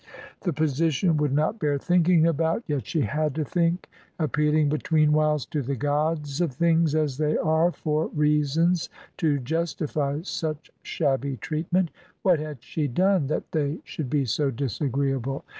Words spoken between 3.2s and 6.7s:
to think, appealing betweenwhiles to the gods of